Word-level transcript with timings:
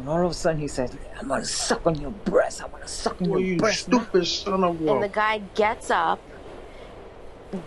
And 0.00 0.08
all 0.08 0.24
of 0.24 0.30
a 0.30 0.34
sudden 0.34 0.58
he 0.58 0.66
says, 0.66 0.96
I'm 1.20 1.28
gonna 1.28 1.44
suck 1.44 1.86
on 1.86 2.00
your 2.00 2.10
breast. 2.10 2.62
I 2.62 2.66
wanna 2.68 2.88
suck 2.88 3.20
on 3.20 3.28
Well, 3.28 3.38
your 3.38 3.50
you 3.50 3.56
breast 3.58 3.82
stupid 3.82 4.26
son 4.26 4.64
of 4.64 4.80
a. 4.80 4.92
And 4.94 5.02
the 5.02 5.08
guy 5.08 5.42
gets 5.54 5.90
up, 5.90 6.18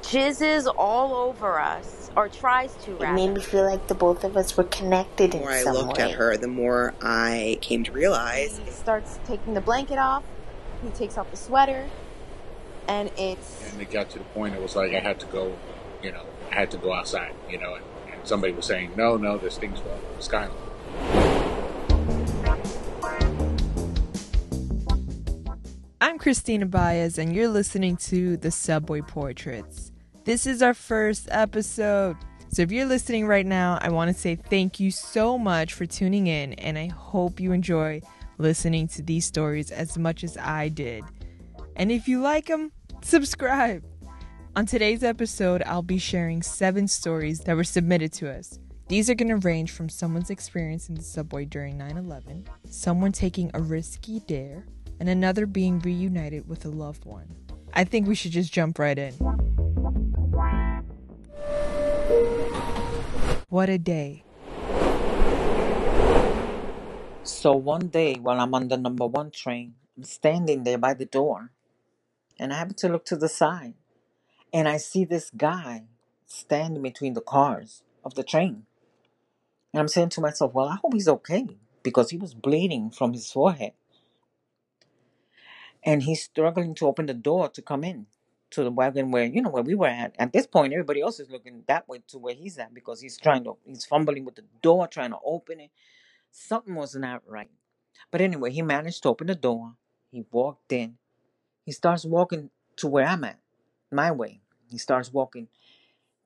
jizzes 0.01 0.65
all 0.75 1.13
over 1.13 1.59
us, 1.59 2.09
or 2.17 2.29
tries 2.29 2.73
to, 2.85 2.97
It 3.03 3.13
made 3.13 3.29
me 3.29 3.41
feel 3.41 3.65
like 3.65 3.85
the 3.87 3.93
both 3.93 4.23
of 4.23 4.35
us 4.35 4.57
were 4.57 4.63
connected 4.63 5.35
in 5.35 5.41
The 5.41 5.45
more 5.45 5.51
I 5.51 5.61
looked 5.63 5.97
way. 5.99 6.03
at 6.05 6.11
her, 6.13 6.35
the 6.35 6.47
more 6.47 6.95
I 7.03 7.59
came 7.61 7.83
to 7.83 7.91
realize 7.91 8.59
He 8.65 8.71
starts 8.71 9.19
taking 9.25 9.53
the 9.53 9.61
blanket 9.61 9.99
off. 9.99 10.23
He 10.83 10.89
takes 10.89 11.19
off 11.19 11.29
the 11.29 11.37
sweater, 11.37 11.87
and 12.87 13.11
it's 13.15 13.71
and 13.71 13.79
it 13.79 13.91
got 13.91 14.09
to 14.09 14.17
the 14.17 14.25
point 14.25 14.55
it 14.55 14.61
was 14.61 14.75
like 14.75 14.91
I 14.93 14.99
had 15.01 15.19
to 15.19 15.27
go, 15.27 15.55
you 16.01 16.11
know, 16.11 16.23
I 16.51 16.55
had 16.55 16.71
to 16.71 16.77
go 16.77 16.93
outside, 16.93 17.33
you 17.47 17.59
know, 17.59 17.75
and, 17.75 17.85
and 18.11 18.27
somebody 18.27 18.51
was 18.53 18.65
saying, 18.65 18.91
no, 18.97 19.17
no, 19.17 19.37
this 19.37 19.57
things 19.59 19.79
wrong 19.81 20.01
with 20.15 20.23
Skyline. 20.25 20.51
I'm 26.03 26.17
Christina 26.17 26.65
Baez, 26.65 27.17
and 27.17 27.33
you're 27.33 27.47
listening 27.47 27.95
to 27.95 28.35
the 28.35 28.51
Subway 28.51 28.99
Portraits. 28.99 29.93
This 30.25 30.45
is 30.45 30.61
our 30.61 30.73
first 30.73 31.29
episode. 31.31 32.17
So 32.49 32.61
if 32.61 32.73
you're 32.73 32.85
listening 32.85 33.25
right 33.25 33.45
now, 33.45 33.79
I 33.81 33.87
want 33.87 34.13
to 34.13 34.21
say 34.21 34.35
thank 34.35 34.81
you 34.81 34.91
so 34.91 35.37
much 35.37 35.71
for 35.71 35.85
tuning 35.85 36.27
in, 36.27 36.55
and 36.55 36.77
I 36.77 36.87
hope 36.87 37.39
you 37.39 37.53
enjoy 37.53 38.01
listening 38.37 38.89
to 38.89 39.01
these 39.01 39.25
stories 39.25 39.71
as 39.71 39.97
much 39.97 40.25
as 40.25 40.35
I 40.35 40.67
did. 40.67 41.05
And 41.77 41.89
if 41.89 42.09
you 42.09 42.19
like 42.19 42.47
them, 42.47 42.73
subscribe. 43.01 43.85
On 44.57 44.65
today's 44.65 45.05
episode, 45.05 45.63
I'll 45.65 45.83
be 45.83 45.99
sharing 45.99 46.41
seven 46.41 46.85
stories 46.89 47.39
that 47.45 47.55
were 47.55 47.63
submitted 47.63 48.11
to 48.15 48.29
us. 48.29 48.59
These 48.89 49.09
are 49.09 49.15
going 49.15 49.29
to 49.29 49.37
range 49.37 49.71
from 49.71 49.87
someone's 49.87 50.31
experience 50.31 50.89
in 50.89 50.95
the 50.95 51.01
subway 51.01 51.45
during 51.45 51.77
9 51.77 51.95
11, 51.95 52.45
someone 52.69 53.13
taking 53.13 53.51
a 53.53 53.61
risky 53.61 54.19
dare, 54.19 54.65
and 54.99 55.09
another 55.09 55.45
being 55.45 55.79
reunited 55.79 56.47
with 56.47 56.65
a 56.65 56.69
loved 56.69 57.05
one. 57.05 57.27
I 57.73 57.83
think 57.83 58.07
we 58.07 58.15
should 58.15 58.31
just 58.31 58.53
jump 58.53 58.79
right 58.79 58.97
in. 58.97 59.13
What 63.49 63.69
a 63.69 63.77
day. 63.77 64.23
So 67.23 67.53
one 67.53 67.87
day 67.87 68.15
while 68.15 68.39
I'm 68.39 68.53
on 68.53 68.67
the 68.67 68.77
number 68.77 69.05
one 69.05 69.31
train, 69.31 69.75
I'm 69.97 70.03
standing 70.03 70.63
there 70.63 70.77
by 70.77 70.93
the 70.93 71.05
door 71.05 71.51
and 72.39 72.51
I 72.51 72.57
happen 72.57 72.75
to 72.75 72.89
look 72.89 73.05
to 73.05 73.15
the 73.15 73.29
side 73.29 73.75
and 74.53 74.67
I 74.67 74.77
see 74.77 75.05
this 75.05 75.31
guy 75.35 75.83
standing 76.25 76.81
between 76.81 77.13
the 77.13 77.21
cars 77.21 77.83
of 78.03 78.15
the 78.15 78.23
train. 78.23 78.65
And 79.73 79.79
I'm 79.79 79.87
saying 79.87 80.09
to 80.09 80.21
myself, 80.21 80.53
well, 80.53 80.67
I 80.67 80.75
hope 80.75 80.93
he's 80.93 81.07
okay 81.07 81.47
because 81.81 82.09
he 82.09 82.17
was 82.17 82.33
bleeding 82.33 82.91
from 82.91 83.13
his 83.13 83.31
forehead. 83.31 83.73
And 85.85 86.03
he's 86.03 86.23
struggling 86.23 86.75
to 86.75 86.87
open 86.87 87.07
the 87.07 87.13
door 87.13 87.49
to 87.49 87.61
come 87.61 87.83
in 87.83 88.07
to 88.51 88.63
the 88.63 88.71
wagon 88.71 89.11
where, 89.11 89.25
you 89.25 89.41
know, 89.41 89.49
where 89.49 89.63
we 89.63 89.75
were 89.75 89.87
at. 89.87 90.15
At 90.19 90.33
this 90.33 90.47
point, 90.47 90.73
everybody 90.73 91.01
else 91.01 91.19
is 91.19 91.29
looking 91.29 91.63
that 91.67 91.87
way 91.87 92.01
to 92.09 92.17
where 92.17 92.35
he's 92.35 92.57
at 92.57 92.73
because 92.73 93.01
he's 93.01 93.17
trying 93.17 93.43
to, 93.45 93.57
he's 93.65 93.85
fumbling 93.85 94.25
with 94.25 94.35
the 94.35 94.45
door, 94.61 94.87
trying 94.87 95.11
to 95.11 95.17
open 95.25 95.59
it. 95.59 95.71
Something 96.31 96.75
was 96.75 96.95
not 96.95 97.23
right. 97.27 97.49
But 98.11 98.21
anyway, 98.21 98.51
he 98.51 98.61
managed 98.61 99.03
to 99.03 99.09
open 99.09 99.27
the 99.27 99.35
door. 99.35 99.73
He 100.11 100.25
walked 100.31 100.71
in. 100.71 100.97
He 101.65 101.71
starts 101.71 102.05
walking 102.05 102.49
to 102.77 102.87
where 102.87 103.05
I'm 103.05 103.23
at, 103.23 103.39
my 103.91 104.11
way. 104.11 104.41
He 104.69 104.77
starts 104.77 105.13
walking 105.13 105.47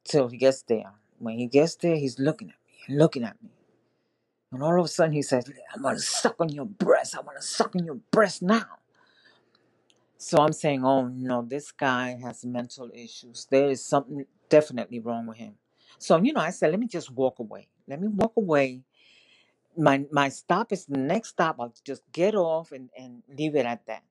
till 0.03 0.27
he 0.27 0.37
gets 0.37 0.63
there. 0.63 0.93
When 1.19 1.37
he 1.37 1.47
gets 1.47 1.75
there, 1.75 1.95
he's 1.95 2.19
looking 2.19 2.49
at 2.49 2.55
me, 2.67 2.95
looking 2.97 3.23
at 3.23 3.41
me. 3.41 3.49
And 4.51 4.63
all 4.63 4.79
of 4.79 4.85
a 4.85 4.87
sudden 4.87 5.13
he 5.13 5.21
says, 5.21 5.51
I'm 5.73 5.81
gonna 5.81 5.99
suck 5.99 6.35
on 6.39 6.49
your 6.49 6.65
breast. 6.65 7.17
I 7.17 7.21
wanna 7.21 7.41
suck 7.41 7.75
on 7.75 7.85
your 7.85 7.99
breast 8.11 8.41
now. 8.41 8.65
So 10.17 10.39
I'm 10.39 10.53
saying, 10.53 10.85
oh 10.85 11.07
no, 11.07 11.43
this 11.43 11.71
guy 11.71 12.17
has 12.23 12.45
mental 12.45 12.89
issues. 12.93 13.47
There 13.51 13.69
is 13.69 13.85
something 13.85 14.25
definitely 14.49 14.99
wrong 14.99 15.27
with 15.27 15.37
him. 15.37 15.55
So, 15.99 16.17
you 16.21 16.33
know, 16.33 16.41
I 16.41 16.51
said, 16.51 16.71
let 16.71 16.79
me 16.79 16.87
just 16.87 17.11
walk 17.11 17.39
away. 17.39 17.67
Let 17.87 18.01
me 18.01 18.07
walk 18.09 18.33
away. 18.37 18.83
My 19.77 20.05
my 20.11 20.29
stop 20.29 20.73
is 20.73 20.85
the 20.85 20.97
next 20.99 21.29
stop. 21.29 21.57
I'll 21.59 21.73
just 21.85 22.03
get 22.13 22.35
off 22.35 22.71
and, 22.71 22.89
and 22.97 23.23
leave 23.29 23.55
it 23.55 23.65
at 23.65 23.85
that. 23.87 24.03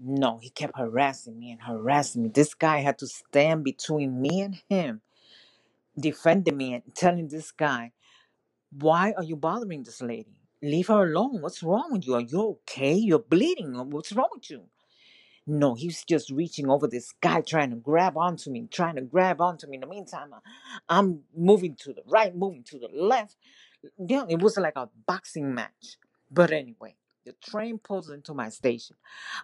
No, 0.00 0.38
he 0.42 0.50
kept 0.50 0.78
harassing 0.78 1.38
me 1.38 1.52
and 1.52 1.62
harassing 1.62 2.24
me. 2.24 2.30
This 2.30 2.54
guy 2.54 2.78
had 2.80 2.98
to 3.00 3.06
stand 3.06 3.64
between 3.64 4.20
me 4.20 4.42
and 4.42 4.56
him, 4.68 5.02
defending 5.98 6.56
me 6.56 6.74
and 6.74 6.82
telling 6.94 7.28
this 7.28 7.52
guy, 7.52 7.92
Why 8.72 9.12
are 9.16 9.24
you 9.24 9.36
bothering 9.36 9.82
this 9.84 10.02
lady? 10.02 10.36
Leave 10.62 10.88
her 10.88 11.04
alone. 11.04 11.42
What's 11.42 11.62
wrong 11.62 11.90
with 11.92 12.06
you? 12.06 12.14
Are 12.14 12.20
you 12.20 12.42
okay? 12.62 12.94
You're 12.94 13.20
bleeding. 13.20 13.74
What's 13.90 14.12
wrong 14.12 14.28
with 14.34 14.50
you? 14.50 14.64
No, 15.46 15.74
he's 15.74 16.04
just 16.04 16.30
reaching 16.30 16.70
over 16.70 16.86
this 16.86 17.12
guy, 17.20 17.42
trying 17.42 17.70
to 17.70 17.76
grab 17.76 18.16
onto 18.16 18.50
me, 18.50 18.66
trying 18.70 18.96
to 18.96 19.02
grab 19.02 19.40
onto 19.42 19.66
me. 19.66 19.76
In 19.76 19.82
the 19.82 19.86
meantime, 19.86 20.32
I- 20.32 20.40
I'm 20.88 21.24
moving 21.36 21.76
to 21.76 21.92
the 21.92 22.02
right, 22.06 22.34
moving 22.34 22.62
to 22.64 22.78
the 22.78 22.88
left. 22.88 23.36
Yeah, 23.98 24.26
it 24.28 24.40
was 24.40 24.56
like 24.56 24.76
a 24.76 24.88
boxing 25.06 25.54
match. 25.54 25.98
But 26.30 26.50
anyway, 26.52 26.96
the 27.24 27.34
train 27.34 27.78
pulls 27.78 28.10
into 28.10 28.34
my 28.34 28.48
station. 28.48 28.96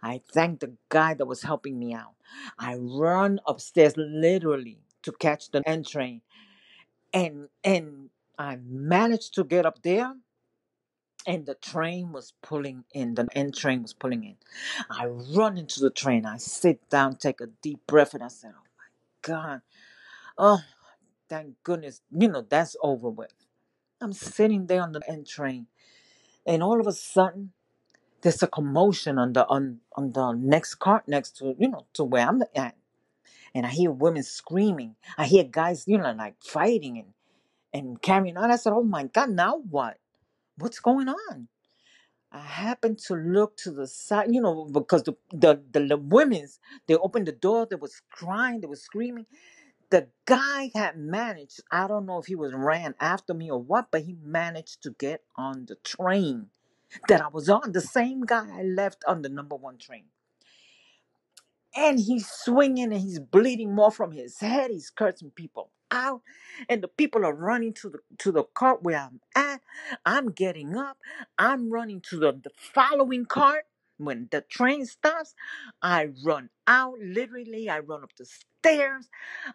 I 0.03 0.23
thank 0.33 0.61
the 0.61 0.77
guy 0.89 1.15
that 1.15 1.27
was 1.27 1.43
helping 1.43 1.79
me 1.79 1.95
out. 1.95 2.15
I 2.59 2.77
run 2.77 3.41
upstairs 3.47 3.95
literally 3.97 4.79
to 5.03 5.13
catch 5.13 5.51
the 5.51 5.63
N 5.69 5.85
train, 5.85 6.23
and 7.13 7.49
and 7.65 8.11
I 8.39 8.57
managed 8.57 9.35
to 9.35 9.45
get 9.45 9.67
up 9.67 9.83
there 9.83 10.15
and 11.27 11.47
the 11.47 11.55
train 11.55 12.13
was 12.13 12.33
pulling 12.43 12.85
in. 12.93 13.15
The 13.15 13.29
N 13.35 13.53
train 13.53 13.83
was 13.83 13.93
pulling 13.93 14.25
in. 14.25 14.37
I 14.91 15.07
run 15.07 15.59
into 15.59 15.81
the 15.81 15.91
train. 15.91 16.27
I 16.27 16.39
sit 16.39 16.89
down, 16.91 17.17
take 17.17 17.41
a 17.41 17.47
deep 17.47 17.87
breath, 17.87 18.15
and 18.15 18.23
I 18.23 18.29
said, 18.29 18.53
"Oh 18.57 18.69
my 18.79 18.85
God! 19.23 19.63
Oh, 20.39 20.63
thank 21.29 21.63
goodness! 21.65 22.03
You 22.11 22.29
know 22.29 22.43
that's 22.43 22.77
over 22.83 23.11
with." 23.11 23.35
I'm 24.01 24.13
sitting 24.15 24.67
there 24.67 24.83
on 24.83 24.93
the 24.93 25.03
N 25.09 25.25
train, 25.25 25.69
and 26.47 26.63
all 26.63 26.81
of 26.81 26.87
a 26.87 26.93
sudden, 26.93 27.53
there's 28.23 28.43
a 28.43 28.49
commotion 28.49 29.19
on 29.19 29.35
the 29.35 29.47
on 29.49 29.81
on 29.97 30.13
the 30.13 30.33
next 30.33 30.77
cart 30.77 31.09
next 31.09 31.39
to 31.39 31.57
you 31.59 31.69
know 31.69 31.87
to 31.95 32.05
where 32.05 32.29
I'm 32.29 32.43
at, 32.57 32.77
and 33.55 33.67
I 33.67 33.71
hear 33.71 33.93
women 33.93 34.25
screaming. 34.25 34.97
I 35.19 35.27
hear 35.27 35.45
guys, 35.45 35.85
you 35.89 35.99
know, 35.99 36.13
like 36.13 36.37
fighting 36.43 36.99
and 36.99 37.15
and 37.75 38.03
carrying 38.03 38.39
on. 38.39 38.51
I 38.53 38.57
said, 38.57 38.75
"Oh 38.75 38.85
my 38.85 39.05
God! 39.05 39.31
Now 39.31 39.59
what? 39.71 39.99
What's 40.61 40.81
going 40.81 41.09
on?" 41.11 41.49
I 42.33 42.41
happened 42.41 42.99
to 43.09 43.15
look 43.15 43.57
to 43.59 43.71
the 43.71 43.87
side, 43.87 44.29
you 44.35 44.41
know, 44.43 44.67
because 44.67 45.05
the 45.05 45.15
the 45.33 45.63
the, 45.73 45.81
the 45.87 45.97
women's 45.97 46.61
they 46.87 46.95
opened 46.97 47.27
the 47.27 47.33
door, 47.33 47.67
they 47.67 47.77
was 47.77 48.03
crying, 48.11 48.61
they 48.61 48.67
was 48.67 48.83
screaming. 48.83 49.27
The 49.91 50.09
guy 50.27 50.71
had 50.75 50.99
managed, 50.99 51.61
I 51.71 51.89
don't 51.89 52.07
know 52.07 52.19
if 52.19 52.27
he 52.27 52.35
was 52.37 52.53
ran 52.55 52.95
after 53.01 53.35
me 53.35 53.51
or 53.51 53.61
what, 53.63 53.91
but 53.91 54.03
he 54.03 54.17
managed 54.23 54.83
to 54.85 54.91
get 54.93 55.23
on 55.37 55.67
the 55.67 55.77
train 55.77 56.49
that 57.09 57.23
I 57.23 57.29
was 57.29 57.49
on, 57.51 57.73
the 57.73 57.81
same 57.83 58.23
guy 58.23 58.47
I 58.59 58.63
left 58.63 59.05
on 59.07 59.23
the 59.23 59.29
number 59.31 59.57
one 59.57 59.79
train. 59.79 60.05
And 61.77 62.01
he's 62.01 62.29
swinging 62.31 62.93
and 62.93 63.03
he's 63.03 63.21
bleeding 63.21 63.75
more 63.75 63.93
from 63.93 64.13
his 64.13 64.41
head. 64.41 64.71
He's 64.71 64.91
cursing 64.91 65.31
people 65.33 65.71
out. 65.91 66.23
And 66.69 66.83
the 66.83 66.89
people 66.89 67.25
are 67.25 67.35
running 67.35 67.73
to 67.75 67.91
the 67.91 67.99
to 68.19 68.33
the 68.33 68.45
cart 68.55 68.83
where 68.83 68.99
I'm 68.99 69.21
at. 69.35 69.61
I'm 70.05 70.31
getting 70.31 70.77
up. 70.77 70.99
I'm 71.39 71.71
running 71.71 72.01
to 72.11 72.19
the, 72.19 72.33
the 72.33 72.51
following 72.57 73.25
cart. 73.27 73.65
When 73.99 74.29
the 74.31 74.41
train 74.41 74.87
stops, 74.87 75.35
I 75.83 76.09
run 76.25 76.49
out. 76.67 76.99
Literally, 77.01 77.69
I 77.69 77.81
run 77.81 78.03
up 78.03 78.13
the 78.17 78.27
stairs. 78.27 79.09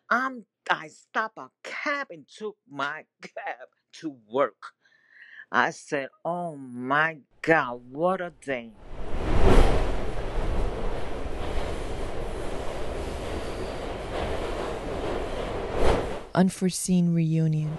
I'm 0.09 0.45
I 0.69 0.87
stop 0.87 1.33
a 1.37 1.49
cab 1.63 2.07
and 2.09 2.25
took 2.27 2.57
my 2.69 3.05
cab 3.21 3.69
to 4.01 4.17
work. 4.29 4.73
I 5.51 5.71
said, 5.71 6.09
Oh 6.23 6.55
my 6.55 7.19
God, 7.41 7.81
what 7.91 8.21
a 8.21 8.33
day. 8.41 8.71
Unforeseen 16.35 17.13
reunion. 17.13 17.77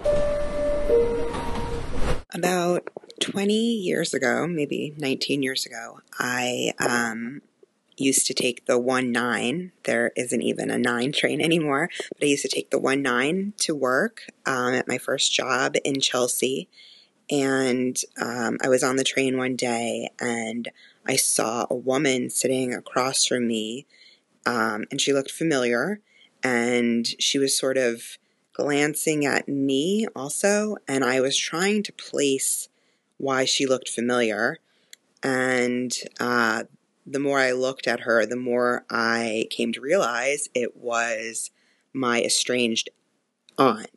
about 2.33 2.89
20 3.19 3.53
years 3.53 4.13
ago, 4.13 4.47
maybe 4.47 4.93
19 4.97 5.43
years 5.43 5.65
ago, 5.65 5.99
I 6.19 6.73
um, 6.79 7.41
used 7.97 8.25
to 8.27 8.33
take 8.33 8.65
the 8.65 8.79
1 8.79 9.11
9. 9.11 9.71
There 9.83 10.11
isn't 10.15 10.41
even 10.41 10.71
a 10.71 10.77
9 10.77 11.11
train 11.11 11.39
anymore, 11.39 11.89
but 12.09 12.23
I 12.23 12.25
used 12.25 12.43
to 12.43 12.47
take 12.47 12.71
the 12.71 12.79
1 12.79 13.01
9 13.01 13.53
to 13.57 13.75
work 13.75 14.23
um, 14.45 14.73
at 14.73 14.87
my 14.87 14.97
first 14.97 15.31
job 15.31 15.75
in 15.83 15.99
Chelsea. 15.99 16.67
And 17.29 17.99
um, 18.19 18.57
I 18.63 18.69
was 18.69 18.83
on 18.83 18.95
the 18.95 19.03
train 19.03 19.37
one 19.37 19.55
day 19.55 20.09
and 20.19 20.69
I 21.05 21.15
saw 21.15 21.67
a 21.69 21.75
woman 21.75 22.29
sitting 22.29 22.73
across 22.73 23.25
from 23.25 23.47
me 23.47 23.85
um, 24.45 24.85
and 24.89 25.01
she 25.01 25.13
looked 25.13 25.31
familiar 25.31 25.99
and 26.41 27.05
she 27.19 27.37
was 27.37 27.57
sort 27.57 27.77
of 27.77 28.17
glancing 28.57 29.25
at 29.25 29.47
me 29.47 30.07
also 30.15 30.75
and 30.87 31.05
i 31.05 31.21
was 31.21 31.37
trying 31.37 31.83
to 31.83 31.93
place 31.93 32.67
why 33.17 33.45
she 33.45 33.65
looked 33.65 33.89
familiar. 33.89 34.59
And 35.23 35.91
uh, 36.19 36.63
the 37.05 37.19
more 37.19 37.39
I 37.39 37.51
looked 37.51 37.87
at 37.87 38.01
her, 38.01 38.25
the 38.25 38.35
more 38.35 38.85
I 38.89 39.47
came 39.49 39.73
to 39.73 39.81
realize 39.81 40.49
it 40.53 40.77
was 40.77 41.51
my 41.93 42.21
estranged 42.21 42.89
aunt, 43.57 43.89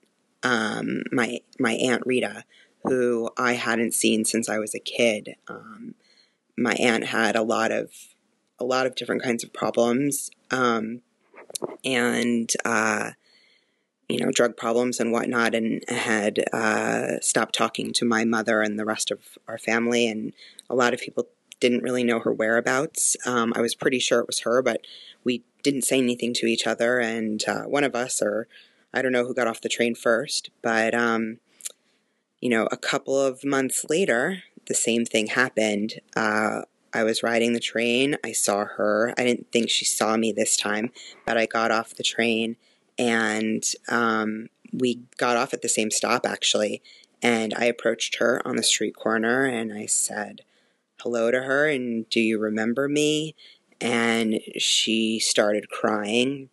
um, 0.43 1.03
my 1.13 1.41
my 1.59 1.73
aunt 1.73 2.03
Rita, 2.07 2.45
who 2.85 3.31
I 3.37 3.53
hadn't 3.53 3.95
seen 3.95 4.25
since 4.25 4.49
I 4.49 4.59
was 4.59 4.75
a 4.75 4.81
kid. 4.81 5.35
Um, 5.49 5.95
my 6.57 6.73
aunt 6.75 7.07
had 7.07 7.37
a 7.37 7.43
lot 7.43 7.71
of 7.71 7.93
a 8.59 8.65
lot 8.65 8.87
of 8.87 8.95
different 8.95 9.23
kinds 9.23 9.45
of 9.45 9.53
problems, 9.53 10.31
um, 10.51 11.03
and 11.85 12.51
uh, 12.65 13.11
you 14.11 14.19
know, 14.19 14.31
drug 14.31 14.57
problems 14.57 15.01
and 15.01 15.13
whatnot, 15.13 15.55
and 15.55 15.83
had 15.89 16.45
uh, 16.53 17.21
stopped 17.21 17.55
talking 17.55 17.93
to 17.95 18.05
my 18.05 18.25
mother 18.25 18.61
and 18.61 18.79
the 18.79 18.85
rest 18.85 19.11
of 19.11 19.39
our 19.47 19.59
family, 19.59 20.09
and 20.09 20.33
a 20.69 20.75
lot 20.75 20.93
of 20.93 21.01
people 21.01 21.29
didn't 21.61 21.83
really 21.83 22.03
know 22.03 22.19
her 22.19 22.33
whereabouts. 22.33 23.17
Um, 23.27 23.53
I 23.55 23.61
was 23.61 23.75
pretty 23.75 23.99
sure 23.99 24.21
it 24.21 24.27
was 24.27 24.41
her, 24.41 24.63
but 24.63 24.81
we 25.25 25.45
didn't 25.63 25.83
say 25.83 25.99
anything 25.99 26.33
to 26.35 26.47
each 26.47 26.67
other. 26.67 26.99
And 26.99 27.47
uh, 27.47 27.65
one 27.65 27.85
of 27.85 27.95
us, 27.95 28.23
or 28.23 28.49
I 28.93 29.03
don't 29.03 29.13
know 29.13 29.27
who 29.27 29.35
got 29.35 29.47
off 29.47 29.61
the 29.61 29.69
train 29.69 29.95
first, 29.95 30.51
but 30.63 30.95
um, 30.95 31.39
you 32.41 32.49
know, 32.49 32.67
a 32.73 32.77
couple 32.77 33.21
of 33.21 33.45
months 33.45 33.85
later, 33.89 34.43
the 34.67 34.75
same 34.75 35.05
thing 35.05 35.29
happened. 35.29 36.01
Uh, 36.17 36.63
I 36.93 37.05
was 37.05 37.23
riding 37.23 37.53
the 37.53 37.61
train. 37.61 38.17
I 38.25 38.33
saw 38.33 38.65
her. 38.65 39.15
I 39.17 39.25
didn't 39.25 39.53
think 39.53 39.71
she 39.71 39.85
saw 39.85 40.17
me 40.17 40.33
this 40.33 40.57
time, 40.57 40.91
but 41.27 41.37
I 41.37 41.47
got 41.47 41.71
off 41.71 41.95
the 41.95 42.03
train 42.03 42.57
and 42.99 43.65
um, 43.89 44.49
we 44.73 45.01
got 45.17 45.37
off 45.37 45.55
at 45.55 45.63
the 45.63 45.69
same 45.69 45.91
stop 45.91 46.27
actually. 46.27 46.83
And 47.23 47.53
I 47.55 47.65
approached 47.65 48.17
her 48.17 48.41
on 48.47 48.57
the 48.57 48.63
street 48.63 48.97
corner 48.97 49.45
and 49.45 49.73
I 49.73 49.87
said 49.87 50.43
hello 51.01 51.31
to 51.31 51.43
her 51.43 51.69
and 51.69 52.09
do 52.09 52.21
you 52.21 52.39
remember 52.39 52.89
me? 52.89 53.35
And 53.81 54.41
she 54.59 55.19
started 55.19 55.71
crying 55.71 56.49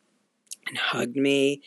and 0.68 0.78
hugged 0.78 1.16
me 1.16 1.62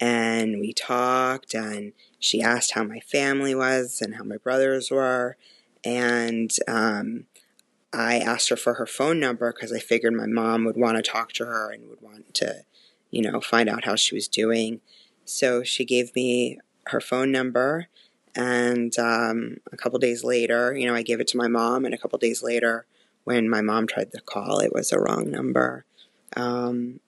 and 0.00 0.60
we 0.60 0.72
talked 0.72 1.54
and 1.54 1.92
she 2.18 2.42
asked 2.42 2.72
how 2.72 2.84
my 2.84 3.00
family 3.00 3.54
was 3.54 4.00
and 4.00 4.16
how 4.16 4.24
my 4.24 4.36
brothers 4.36 4.90
were 4.90 5.36
and 5.84 6.56
um, 6.66 7.26
I 7.92 8.18
asked 8.18 8.48
her 8.48 8.56
for 8.56 8.74
her 8.74 8.86
phone 8.86 9.20
number 9.20 9.52
because 9.52 9.72
I 9.72 9.78
figured 9.78 10.14
my 10.14 10.26
mom 10.26 10.64
would 10.64 10.76
want 10.76 10.96
to 10.96 11.02
talk 11.02 11.32
to 11.34 11.44
her 11.44 11.70
and 11.70 11.88
would 11.88 12.02
want 12.02 12.34
to, 12.34 12.64
you 13.14 13.22
know, 13.22 13.40
find 13.40 13.68
out 13.68 13.84
how 13.84 13.94
she 13.94 14.14
was 14.14 14.28
doing. 14.28 14.80
So 15.24 15.62
she 15.62 15.84
gave 15.84 16.14
me 16.14 16.58
her 16.86 17.00
phone 17.00 17.30
number, 17.30 17.88
and 18.34 18.96
um, 18.98 19.58
a 19.72 19.76
couple 19.76 19.98
days 19.98 20.24
later, 20.24 20.76
you 20.76 20.86
know, 20.86 20.94
I 20.94 21.02
gave 21.02 21.20
it 21.20 21.28
to 21.28 21.36
my 21.36 21.48
mom, 21.48 21.84
and 21.84 21.94
a 21.94 21.98
couple 21.98 22.18
days 22.18 22.42
later, 22.42 22.86
when 23.22 23.48
my 23.48 23.60
mom 23.60 23.86
tried 23.86 24.10
to 24.12 24.20
call, 24.20 24.58
it 24.58 24.72
was 24.74 24.92
a 24.92 24.98
wrong 24.98 25.30
number. 25.30 25.84
Um, 26.36 27.00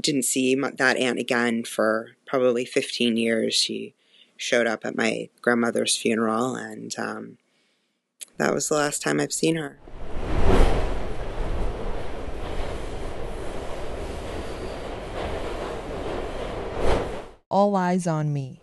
didn't 0.00 0.24
see 0.24 0.54
that 0.54 0.96
aunt 0.96 1.18
again 1.18 1.64
for 1.64 2.16
probably 2.26 2.64
15 2.64 3.16
years. 3.16 3.54
She 3.54 3.94
showed 4.36 4.66
up 4.66 4.84
at 4.84 4.96
my 4.96 5.28
grandmother's 5.42 5.96
funeral, 5.96 6.56
and 6.56 6.98
um, 6.98 7.38
that 8.38 8.54
was 8.54 8.68
the 8.68 8.76
last 8.76 9.02
time 9.02 9.20
I've 9.20 9.32
seen 9.32 9.56
her. 9.56 9.78
All 17.50 17.76
eyes 17.76 18.06
on 18.06 18.30
me. 18.30 18.60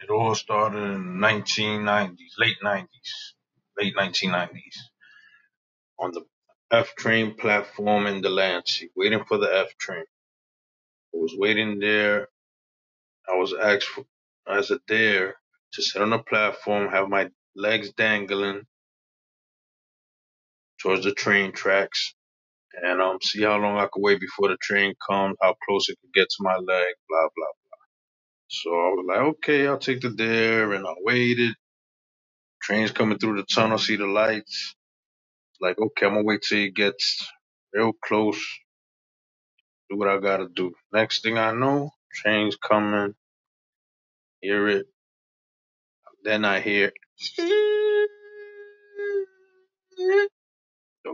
It 0.00 0.10
all 0.10 0.36
started 0.36 0.78
in 0.78 1.18
1990s, 1.18 2.38
late 2.38 2.56
90s, 2.62 2.86
late 3.76 3.96
1990s, 3.96 4.76
on 5.98 6.12
the 6.12 6.24
F 6.70 6.94
train 6.94 7.34
platform 7.34 8.06
in 8.06 8.20
Delancey, 8.20 8.90
waiting 8.94 9.24
for 9.24 9.38
the 9.38 9.52
F 9.52 9.76
train. 9.76 10.04
I 11.12 11.16
was 11.16 11.34
waiting 11.36 11.80
there. 11.80 12.28
I 13.28 13.34
was 13.34 13.52
asked 13.52 13.88
for, 13.88 14.04
as 14.46 14.70
a 14.70 14.78
dare 14.86 15.34
to 15.72 15.82
sit 15.82 16.00
on 16.00 16.10
the 16.10 16.20
platform, 16.20 16.90
have 16.90 17.08
my 17.08 17.28
legs 17.56 17.90
dangling 17.90 18.66
towards 20.80 21.02
the 21.02 21.12
train 21.12 21.50
tracks, 21.50 22.14
and 22.82 23.02
um 23.02 23.18
see 23.22 23.42
how 23.44 23.58
long 23.58 23.78
I 23.78 23.88
could 23.92 24.02
wait 24.02 24.20
before 24.20 24.48
the 24.48 24.58
train 24.62 24.94
comes, 25.08 25.36
how 25.42 25.54
close 25.66 25.88
it 25.88 25.98
could 26.02 26.14
get 26.14 26.28
to 26.30 26.36
my 26.40 26.56
leg, 26.56 26.94
blah 27.08 27.28
blah. 27.36 27.46
Blah. 27.46 27.52
So 28.48 28.70
I 28.70 28.88
was 28.90 29.06
like, 29.08 29.18
okay, 29.36 29.66
I'll 29.68 29.78
take 29.78 30.00
the 30.02 30.10
dare, 30.10 30.72
and 30.74 30.86
I 30.86 30.94
waited. 31.00 31.54
Train's 32.62 32.92
coming 32.92 33.18
through 33.18 33.36
the 33.38 33.44
tunnel, 33.54 33.78
see 33.78 33.96
the 33.96 34.06
lights. 34.06 34.76
Like, 35.60 35.78
okay, 35.78 36.06
I'm 36.06 36.14
gonna 36.14 36.24
wait 36.24 36.42
till 36.42 36.58
it 36.58 36.74
gets 36.74 37.28
real 37.74 37.92
close, 38.04 38.40
do 39.90 39.98
what 39.98 40.08
I 40.08 40.18
gotta 40.20 40.48
do. 40.54 40.74
Next 40.92 41.22
thing 41.22 41.38
I 41.38 41.52
know, 41.52 41.90
train's 42.14 42.56
coming, 42.56 43.14
hear 44.42 44.68
it. 44.68 44.86
Then 46.24 46.44
I 46.44 46.60
hear 46.60 46.92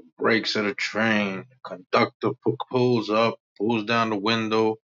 the 0.03 0.09
brakes 0.19 0.57
of 0.57 0.67
the 0.67 0.75
train. 0.75 1.47
Conductor 1.67 2.31
pulls 2.71 3.11
up, 3.11 3.39
pulls 3.59 3.85
down 3.85 4.11
the 4.11 4.17
window, 4.17 4.77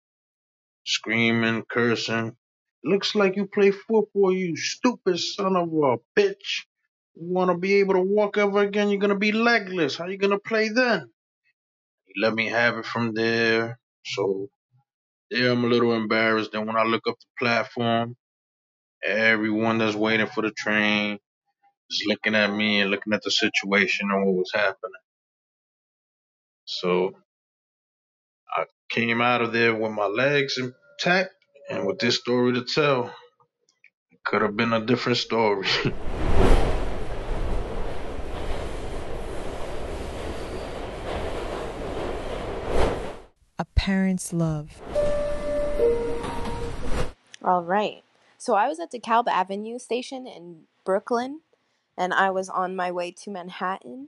screaming, 0.85 1.63
cursing. 1.69 2.35
Looks 2.83 3.15
like 3.15 3.35
you 3.37 3.47
play 3.47 3.71
football, 3.71 4.33
you 4.33 4.57
stupid 4.57 5.19
son 5.19 5.55
of 5.57 5.69
a 5.69 5.97
bitch. 6.19 6.65
You 7.15 7.27
wanna 7.33 7.57
be 7.57 7.75
able 7.75 7.95
to 7.95 8.01
walk 8.01 8.37
ever 8.37 8.59
again, 8.59 8.89
you're 8.89 8.99
gonna 9.01 9.15
be 9.17 9.31
legless. 9.33 9.97
How 9.97 10.07
you 10.07 10.17
gonna 10.17 10.39
play 10.39 10.69
then? 10.69 11.11
He 12.07 12.21
let 12.21 12.33
me 12.35 12.47
have 12.49 12.77
it 12.77 12.85
from 12.85 13.13
there. 13.13 13.79
So 14.05 14.49
there 15.31 15.51
I'm 15.51 15.63
a 15.65 15.67
little 15.67 15.93
embarrassed. 15.93 16.53
Then 16.53 16.67
when 16.67 16.77
I 16.77 16.83
look 16.83 17.03
up 17.07 17.17
the 17.19 17.45
platform, 17.45 18.15
everyone 19.05 19.79
that's 19.79 19.95
waiting 19.95 20.27
for 20.27 20.41
the 20.43 20.51
train 20.51 21.19
is 21.89 22.03
looking 22.07 22.35
at 22.35 22.51
me 22.53 22.81
and 22.81 22.91
looking 22.91 23.13
at 23.13 23.23
the 23.23 23.31
situation 23.31 24.09
and 24.11 24.25
what 24.25 24.35
was 24.35 24.51
happening. 24.53 25.00
So 26.79 27.13
I 28.49 28.63
came 28.89 29.19
out 29.21 29.41
of 29.41 29.51
there 29.51 29.75
with 29.75 29.91
my 29.91 30.05
legs 30.05 30.57
intact 30.57 31.31
and 31.69 31.85
with 31.85 31.99
this 31.99 32.15
story 32.15 32.53
to 32.53 32.63
tell. 32.63 33.13
It 34.09 34.23
could 34.23 34.41
have 34.41 34.55
been 34.55 34.71
a 34.71 34.79
different 34.79 35.17
story. 35.17 35.67
A 43.59 43.65
parent's 43.75 44.31
love. 44.31 44.81
All 47.43 47.63
right. 47.63 48.01
So 48.37 48.55
I 48.55 48.67
was 48.69 48.79
at 48.79 48.91
DeKalb 48.91 49.27
Avenue 49.27 49.77
station 49.77 50.25
in 50.25 50.61
Brooklyn, 50.85 51.41
and 51.97 52.13
I 52.13 52.31
was 52.31 52.47
on 52.47 52.75
my 52.77 52.91
way 52.91 53.11
to 53.11 53.29
Manhattan. 53.29 54.07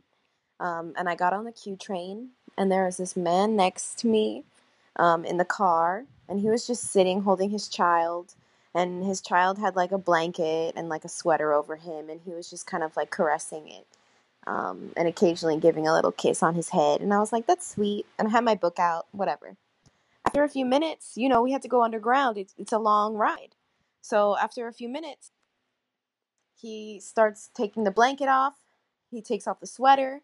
Um, 0.60 0.94
and 0.98 1.10
I 1.10 1.16
got 1.16 1.34
on 1.34 1.44
the 1.44 1.52
Q 1.52 1.76
train, 1.76 2.30
and 2.58 2.72
there 2.72 2.86
was 2.86 2.98
this 2.98 3.16
man 3.16 3.56
next 3.56 4.00
to 4.00 4.08
me 4.08 4.44
um, 4.98 5.26
in 5.26 5.38
the 5.38 5.46
car, 5.46 6.06
and 6.28 6.40
he 6.40 6.50
was 6.50 6.68
just 6.68 6.92
sitting 6.92 7.22
holding 7.22 7.50
his 7.50 7.68
child. 7.68 8.34
And 8.76 9.04
his 9.04 9.22
child 9.22 9.60
had 9.60 9.76
like 9.76 9.92
a 9.92 10.00
blanket 10.00 10.74
and 10.76 10.90
like 10.90 11.06
a 11.06 11.10
sweater 11.10 11.54
over 11.54 11.76
him, 11.76 12.10
and 12.10 12.22
he 12.26 12.32
was 12.32 12.50
just 12.50 12.66
kind 12.66 12.84
of 12.84 12.98
like 12.98 13.12
caressing 13.12 13.70
it 13.70 13.86
um, 14.48 14.92
and 14.98 15.08
occasionally 15.08 15.58
giving 15.58 15.88
a 15.88 15.94
little 15.94 16.12
kiss 16.12 16.42
on 16.42 16.56
his 16.56 16.70
head. 16.70 17.02
And 17.02 17.14
I 17.14 17.20
was 17.20 17.32
like, 17.32 17.46
that's 17.46 17.70
sweet. 17.70 18.06
And 18.18 18.28
I 18.28 18.32
had 18.32 18.44
my 18.44 18.56
book 18.56 18.80
out, 18.80 19.06
whatever. 19.12 19.56
After 20.26 20.44
a 20.44 20.50
few 20.50 20.66
minutes, 20.66 21.14
you 21.16 21.30
know, 21.30 21.42
we 21.42 21.52
had 21.52 21.62
to 21.64 21.68
go 21.68 21.84
underground. 21.84 22.38
It's, 22.38 22.54
it's 22.58 22.72
a 22.72 22.80
long 22.80 23.16
ride. 23.16 23.56
So 24.02 24.38
after 24.38 24.68
a 24.68 24.74
few 24.74 24.90
minutes, 24.90 25.32
he 26.60 27.00
starts 27.00 27.50
taking 27.54 27.84
the 27.84 27.92
blanket 27.92 28.28
off. 28.28 28.56
He 29.12 29.22
takes 29.22 29.48
off 29.48 29.60
the 29.60 29.68
sweater, 29.68 30.22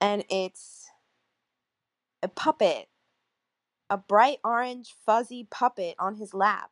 and 0.00 0.24
it's 0.28 0.85
a 2.22 2.28
puppet, 2.28 2.88
a 3.90 3.98
bright 3.98 4.38
orange 4.44 4.94
fuzzy 5.04 5.46
puppet 5.50 5.96
on 5.98 6.16
his 6.16 6.34
lap. 6.34 6.70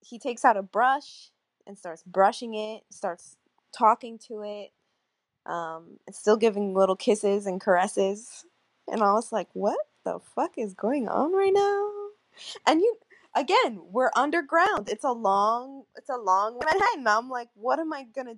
He 0.00 0.18
takes 0.18 0.44
out 0.44 0.56
a 0.56 0.62
brush 0.62 1.30
and 1.66 1.78
starts 1.78 2.02
brushing 2.04 2.54
it, 2.54 2.82
starts 2.90 3.36
talking 3.76 4.18
to 4.28 4.42
it, 4.42 4.72
um, 5.46 5.98
and 6.06 6.14
still 6.14 6.36
giving 6.36 6.74
little 6.74 6.96
kisses 6.96 7.46
and 7.46 7.60
caresses. 7.60 8.44
And 8.90 9.02
I 9.02 9.12
was 9.12 9.32
like, 9.32 9.48
what 9.52 9.78
the 10.04 10.20
fuck 10.34 10.58
is 10.58 10.74
going 10.74 11.08
on 11.08 11.32
right 11.32 11.52
now? 11.52 11.90
And 12.66 12.80
you, 12.80 12.96
again, 13.36 13.80
we're 13.90 14.10
underground. 14.16 14.88
It's 14.88 15.04
a 15.04 15.12
long, 15.12 15.84
it's 15.96 16.10
a 16.10 16.16
long 16.16 16.58
Manhattan. 16.64 17.06
I'm 17.06 17.28
like, 17.30 17.48
what 17.54 17.78
am 17.78 17.92
I 17.92 18.04
gonna? 18.04 18.36